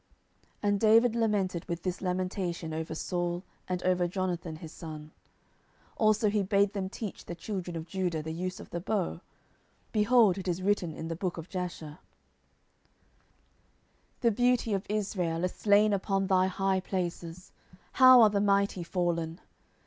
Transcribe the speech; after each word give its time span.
10:001:017 0.01 0.09
And 0.71 0.79
David 0.79 1.15
lamented 1.15 1.65
with 1.65 1.83
this 1.83 2.01
lamentation 2.01 2.73
over 2.73 2.95
Saul 2.95 3.43
and 3.69 3.83
over 3.83 4.07
Jonathan 4.07 4.55
his 4.55 4.71
son: 4.71 5.11
10:001:018 5.91 5.91
(Also 5.97 6.29
he 6.31 6.41
bade 6.41 6.73
them 6.73 6.89
teach 6.89 7.25
the 7.25 7.35
children 7.35 7.75
of 7.77 7.85
Judah 7.85 8.23
the 8.23 8.33
use 8.33 8.59
of 8.59 8.71
the 8.71 8.79
bow: 8.79 9.21
behold, 9.91 10.39
it 10.39 10.47
is 10.47 10.63
written 10.63 10.95
in 10.95 11.07
the 11.07 11.15
book 11.15 11.37
of 11.37 11.49
Jasher.) 11.49 11.99
10:001:019 14.21 14.21
The 14.21 14.31
beauty 14.31 14.73
of 14.73 14.87
Israel 14.89 15.43
is 15.43 15.53
slain 15.53 15.93
upon 15.93 16.25
thy 16.25 16.47
high 16.47 16.79
places: 16.79 17.51
how 17.91 18.23
are 18.23 18.31
the 18.31 18.41
mighty 18.41 18.81
fallen! 18.81 19.39